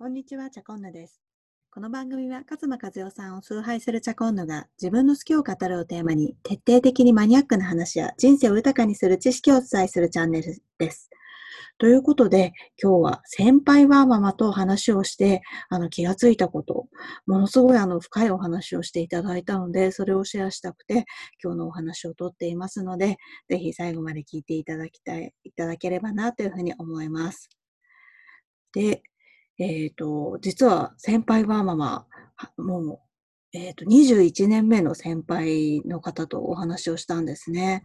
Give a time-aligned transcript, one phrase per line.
[0.00, 1.20] こんにちは、チャコンヌです。
[1.70, 11.10] この番組は、勝間和代さんを崇拝するチャコンヌが、自分の好きを語るをテーマに、徹底的にマニアックな話や人生を豊かにする知識をお伝えするチャンネルです。
[11.76, 16.88] ということで、今日は先輩ワーママとお話をして、あの気がついたこと、
[17.26, 21.04] ものすごいあの深いお話をしていただいたので、それをシェアしたくて、
[21.44, 23.18] 今日のお話をとっていますので、
[23.50, 27.50] ぜひ最後まで聞いていただきたい、いただければなというふうに思います。
[28.72, 29.02] で、
[29.60, 32.06] えっ、ー、と、実は先輩はママ、
[32.56, 32.98] もう、
[33.52, 37.84] えっ、ー、と、21年目の先輩の方とお話をしたんですね。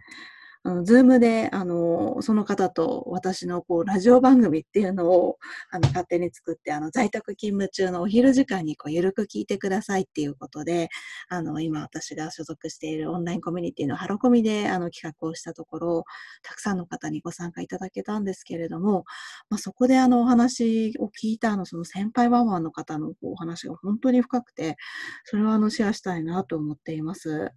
[0.68, 5.38] あの、ズームで、あの、その方と私のこう、ラジオ番組っていうのを、
[5.70, 10.90] あの、勝手に作って、あの、在宅勤務中のお昼時間にこう、ゆるく聞いてくださいっていうことで、
[11.30, 16.04] あの、今私が所属しているオンラインコミュニティのハロコミで、あの、企画をしたところ、
[16.42, 19.06] たくさんの方にご参加いただけたんですけれども、
[19.52, 24.78] まあ、そこであの、お話を聞いた、あの、その先輩ワンワンの方のお話が本当に深くて、
[25.26, 27.52] それはあの、シェアしたいなと思っています。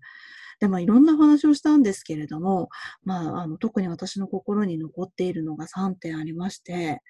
[0.61, 2.69] で、まあ、いろんな話をしたんですけれども、
[3.05, 7.01] まあ、あの、特に私の心に残っているのが3点ありまして、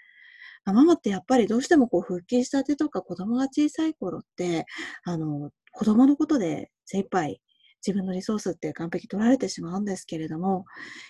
[0.65, 4.67] ママってやっぱりどうしてもこう復帰したてとか子供が小さい頃って、
[5.05, 7.41] あの、子供のことで精一杯
[7.87, 10.65] 自分のリソースって完璧取られてしまうんですけれども、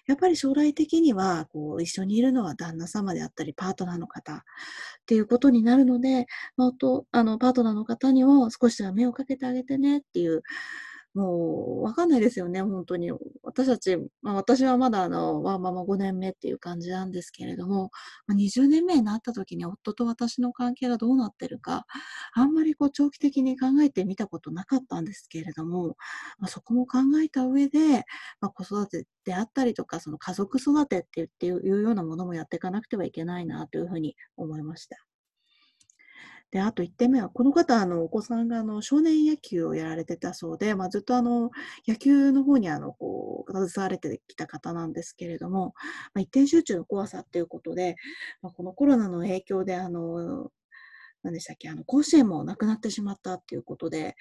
[0.06, 4.40] やっぱり将来的には、こう、一緒にいるのは旦那様であったり、パートナーの方っ
[5.06, 6.72] ていうことになるので、まあ、
[7.12, 10.42] あの、パートナーの方にも少しは目をかけてあげてねっていう、
[11.18, 13.10] もう、わかんないですよね、本当に。
[13.42, 17.90] 私たち、まあ、私はまだあの、ワーママ5年目っていう感じなんですけれども、
[18.28, 21.86] まあ、20年目になった時に夫と私の関係がどうなってるか、
[22.34, 25.96] あんまりこう長期的に考えてみたことなかったんですけれども、
[26.38, 28.04] まあ、そこも考えた上で、
[28.40, 31.04] まあ、子育てであったりとか、その家族育てっ
[31.38, 35.07] ていうようなものもやっていかなくてはいけないなというふうに思いました。
[36.50, 41.50] で、あと1点目は、この方、あの、お子さんが、あの、少年野球をやられてたそうで、まあ、ずっと、あの、
[41.86, 45.74] 野球の方に、あの、こう、携われてきた方なんですけれども、
[46.14, 47.96] まあ、一点集中の怖さっていうことで、
[48.40, 50.50] まあ、このコロナの影響で、あの、
[51.22, 54.16] 何でしたっけ、あの、甲子園もなくなってしまったっていうことで、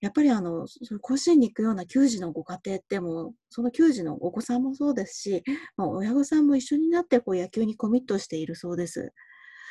[0.00, 0.66] やっぱりあの、
[1.02, 5.44] 甲子園に行くような球児のご家庭っても、その球児のお子さんもそうですし、
[5.76, 9.12] まあ、親御さんも一緒になってこう野球にコミットしているそうです。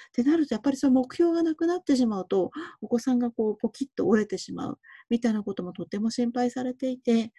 [0.10, 7.32] ってなると、やっぱりその目標がなくなってしまうと、お子さんがこうポキッと折れてしまうみたいなこともとても心配されていて、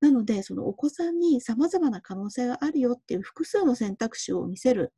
[0.00, 4.92] なので、そのお子さんに様々な可能性があるよっていう複数の選択肢を見せる。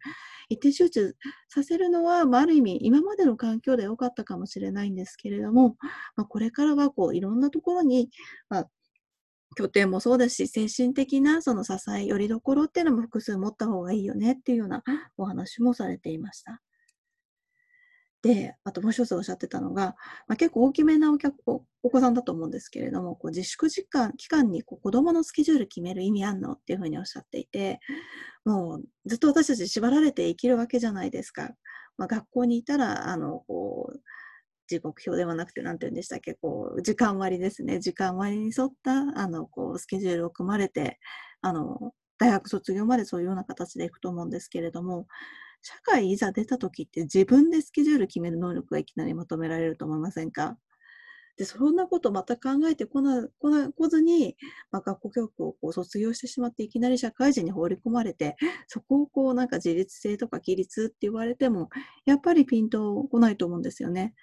[0.49, 1.15] 一定集中
[1.49, 5.77] させるのは、まあ、ある意味、今までの環境で良かったかもしれないんですけれども、
[6.17, 8.11] まあ、これからはこういろんなところに、
[8.49, 8.69] まあ、
[9.57, 14.83] 拠点もそうですし、精神的なその支え、よりどころっていうのも複数持った方がいいよねっていうような
[15.17, 16.61] お話もされていました。
[18.23, 19.97] で、あともう一つおっしゃってたのが、
[20.27, 21.35] まあ、結構大きめなお客
[21.83, 27.79] お子さんだと思うんですけれども、こう自粛時間期間にこう子供のスケジュール決める意味あんのっていうふうにおっしゃっていて、
[28.45, 31.51] もうずっと私たち縛られて生きるわけじゃないですか。
[31.97, 34.01] まあ、学校にいたら、あの、こう、
[34.69, 37.81] 時刻表ではなくて、なんて言うんでしたっけ、こう、時間割ですね。
[37.81, 40.99] 時間割に沿った、あの、こう、スケジュールを組まれて、
[41.41, 45.07] あの、大学卒業までそういうような形でいくと思うんですけれども、
[45.63, 50.57] 社会いざ出た時って自分でスケジュール決める能力がいきなり求められると思いませんか？
[51.37, 54.37] で、そんなことまた考えてこな、こな、こずに、
[54.73, 58.37] まあ、学校教育をこう卒業してしまって、いきなり社会人に放り込まれて、
[58.67, 61.69] そこをこうなんか自立性とか規律って言われても、
[62.07, 64.15] やっぱりピンとこないと思うんですよね。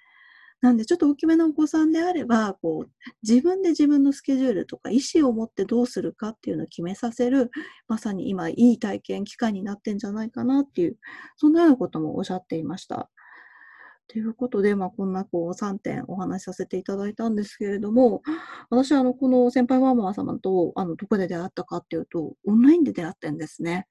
[0.62, 2.90] なんで、ちょっと大きめのお子さんであれば、こう、
[3.22, 7.50] 自分で自分のスケジュールとか意思を持ってどうするかっていうのを決めさせる、
[7.88, 10.96] まさに今、いい体験、機会になってんじゃないかなっていう、
[11.36, 13.10] そんなようなこともおっしゃっていました。
[14.08, 18.22] ということで、まあ、こんなこう3点お話しさせていただいたんですけれども、
[18.70, 23.88] 私はあのこの先輩ワーマ様とあのどこで出会ったかっていうと、オンラインで出会ってんですね。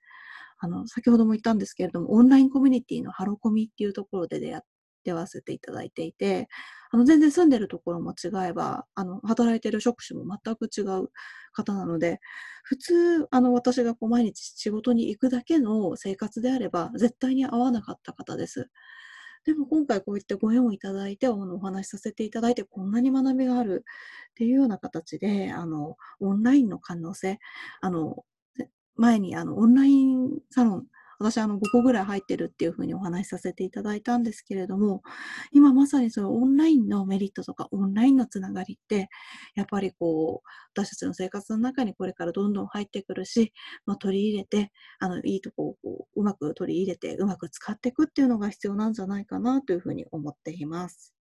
[0.60, 4.64] あの先ほども言ったんですけれども、オンラインコミュニティのハロコミっていうところで出会っ
[5.06, 6.50] 出会わせていただいていて、
[6.92, 11.10] あの、全然住んでるところも違えば、あの、働いてる職種も全く違う
[11.54, 12.20] 方なので、
[12.64, 18.70] 普通、あの、私がこう毎日仕事に行くだけの生活であれば、絶対に会わなかった方です。
[19.46, 23.84] でも今回こういってご縁をいただいてお話しさせていただいてこんなに学びがある
[24.32, 27.40] っていうような形で、あの、オンラインの可能性、
[27.82, 28.26] あの、
[28.96, 30.88] 前にあの、オンラインサロン
[31.20, 35.02] 私あの5個ぐらい入ってるっていうふうにお話しさせていただいたんですけれども、
[35.52, 39.10] 今まさにそのオンラインのメリットとかオンラインのつながりって、
[39.56, 43.54] やっぱりこう、私たちの生活の中にこれからどんどん入ってくるし、
[43.86, 51.15] まあ、取り入れて、あの、いいとこをこううまく取り入れて、うまく使っていくっていうのが必要なんじゃないかなというふうに思っています。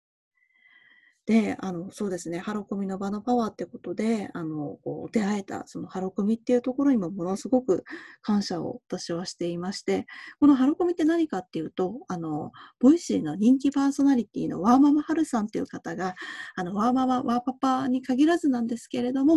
[1.27, 7.85] で、あの、そうですね、ハロコミの場のパワーってことで、あの、こう出会えた、そのハロコミっていうところにもものすごく
[8.21, 10.07] 感謝を私はしていまして、
[10.39, 16.15] このハロコミって何かっていうと、あの、 Voicy の人気パーソナリティのワーママハルさんっていう方が、
[16.57, 19.37] あの、ワーママ、ワーパパに限らずなんですけれども、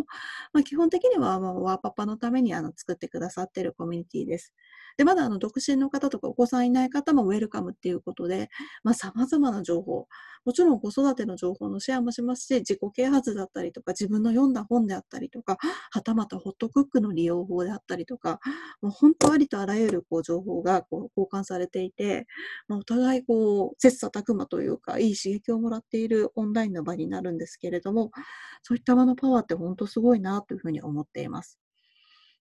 [0.51, 4.53] まあ、基本的にはワーママ、ワーパパのためにあの作ってくださってるコミュニティです。
[4.97, 8.49] で、まだあの独身の方とかお子さんいない方もウェルカムっていうことで、
[8.83, 10.07] まあ、様々な情報、
[10.45, 15.57] もちろん子育ての情報のシェアもしますし、自己啓発だったりとか、自分の読んだ本であったりとか、
[15.91, 18.39] はたまたホットクックの利用法であったりとか、
[18.81, 22.25] もう本当ありとあらゆるこう情報がこう交換されていて、
[22.67, 28.11] まあ、お互いこう、切磋琢磨というか、いい刺激をもらっているオンラインの場になるんですけれども、
[28.63, 31.59] そういった場のパワーって本当すごいなというふうに思っています。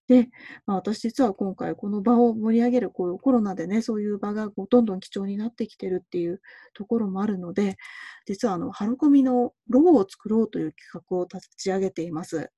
[0.07, 0.29] で、
[0.65, 6.41] まあ、私実は今回この場を盛り上げる、こうコロナでね、そういう場がこうどんどん貴重になってきてるっていう
[6.73, 7.77] ところもあるので、
[8.25, 12.49] 実はあの、ハロコミのロゴを作ろうという企画を立ち上げています。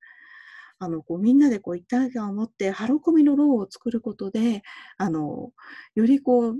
[0.79, 4.63] あの、こうみんなでこう一体感を持ってハロコミのロゴを作ることで、
[4.97, 5.51] あの、
[5.95, 6.59] よりこう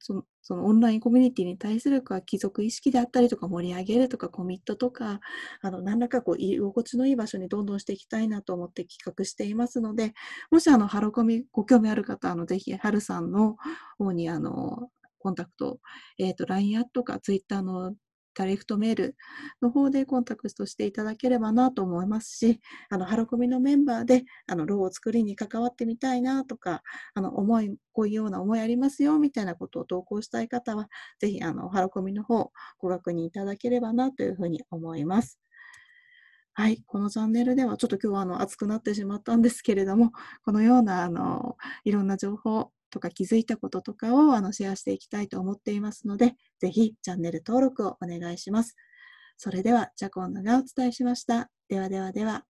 [0.00, 5.20] そのそのオンラインコミュニティに対するか貴族意識であったりとか盛り上げるとかコミットとか、
[5.62, 10.12] あの何らかこう居心地のいい場所にどんどんしていきたいなと思って企画していますので、
[10.50, 13.56] もしあのハロコミご興味ある方、あのぜひハルさんの
[13.98, 15.78] 方にあのコンタクト、
[16.18, 17.94] えっ、ー、と LINE アットか Twitter の
[18.34, 19.16] ダイレクトメール
[19.62, 22.60] の方でコンタクトしていただければなと思いますし、
[22.90, 26.82] あの、ハロコミのメンバーで、あの、ローを作りに関わってみたいなとか、
[27.14, 30.88] あの、思い、こういうような思いありますよ、みたいなことを投稿したい方は、
[31.18, 35.38] ぜひ、あの、ハロコミの方、ご確認いただければなというふうに思います。
[36.56, 36.82] はい。
[36.86, 40.12] このチャンネルでは、ちょっと今日はあの熱くなってしまったんですけれども、
[40.44, 48.76] このようなあのいろんな情報、とか気づいたこととかをあのシェアしていきたいと思っていますので、ぜひチャンネル登録をお願いします。
[49.36, 51.50] それでは、チャコンヌがお伝えしました。
[51.68, 52.44] ではではでは。